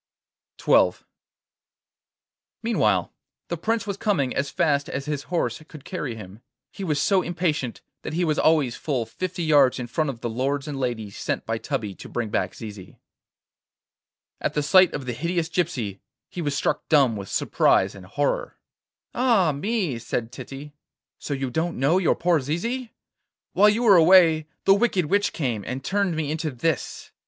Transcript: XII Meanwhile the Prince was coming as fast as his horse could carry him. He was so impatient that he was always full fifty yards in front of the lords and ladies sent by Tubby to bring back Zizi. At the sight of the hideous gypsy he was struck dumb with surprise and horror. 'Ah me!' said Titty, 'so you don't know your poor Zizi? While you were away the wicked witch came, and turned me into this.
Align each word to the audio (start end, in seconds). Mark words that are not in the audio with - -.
XII 0.59 0.93
Meanwhile 2.63 3.13
the 3.49 3.57
Prince 3.57 3.85
was 3.85 3.97
coming 3.97 4.35
as 4.35 4.49
fast 4.49 4.89
as 4.89 5.05
his 5.05 5.25
horse 5.29 5.61
could 5.67 5.85
carry 5.85 6.15
him. 6.15 6.41
He 6.71 6.83
was 6.83 6.99
so 6.99 7.21
impatient 7.21 7.81
that 8.01 8.13
he 8.13 8.25
was 8.25 8.39
always 8.39 8.75
full 8.75 9.05
fifty 9.05 9.43
yards 9.43 9.77
in 9.77 9.85
front 9.85 10.09
of 10.09 10.21
the 10.21 10.29
lords 10.31 10.67
and 10.67 10.79
ladies 10.79 11.19
sent 11.19 11.45
by 11.45 11.59
Tubby 11.59 11.93
to 11.93 12.09
bring 12.09 12.29
back 12.29 12.55
Zizi. 12.55 12.97
At 14.39 14.55
the 14.55 14.63
sight 14.63 14.91
of 14.95 15.05
the 15.05 15.13
hideous 15.13 15.49
gypsy 15.49 15.99
he 16.31 16.41
was 16.41 16.55
struck 16.57 16.89
dumb 16.89 17.15
with 17.15 17.29
surprise 17.29 17.93
and 17.93 18.07
horror. 18.07 18.57
'Ah 19.13 19.51
me!' 19.51 19.99
said 19.99 20.31
Titty, 20.31 20.73
'so 21.19 21.35
you 21.35 21.51
don't 21.51 21.77
know 21.77 21.99
your 21.99 22.15
poor 22.15 22.39
Zizi? 22.39 22.91
While 23.53 23.69
you 23.69 23.83
were 23.83 23.97
away 23.97 24.47
the 24.65 24.73
wicked 24.73 25.05
witch 25.05 25.31
came, 25.31 25.63
and 25.63 25.83
turned 25.83 26.15
me 26.15 26.31
into 26.31 26.49
this. 26.49 27.11